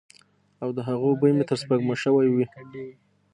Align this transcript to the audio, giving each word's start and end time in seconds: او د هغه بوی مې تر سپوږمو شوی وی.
او 0.61 0.69
د 0.77 0.79
هغه 0.87 1.07
بوی 1.19 1.31
مې 1.37 1.43
تر 1.49 1.55
سپوږمو 1.61 1.95
شوی 2.03 2.27
وی. 2.31 2.45